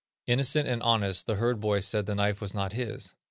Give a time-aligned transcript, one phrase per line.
[0.25, 3.13] Innocent and honest, the herd boy said the knife was not his.